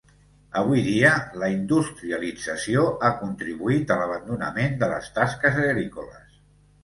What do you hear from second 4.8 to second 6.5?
de les tasques agrícoles.